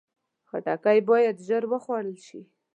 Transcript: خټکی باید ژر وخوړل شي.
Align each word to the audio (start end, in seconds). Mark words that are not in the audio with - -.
خټکی 0.49 0.99
باید 1.09 1.35
ژر 1.47 1.63
وخوړل 1.71 2.17
شي. 2.25 2.41